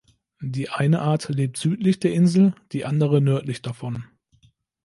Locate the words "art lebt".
1.03-1.57